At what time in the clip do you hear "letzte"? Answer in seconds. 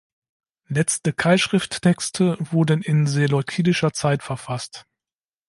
0.67-1.13